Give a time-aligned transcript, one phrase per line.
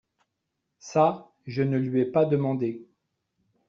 [0.79, 2.87] Ca, je ne le lui ai pas demandé.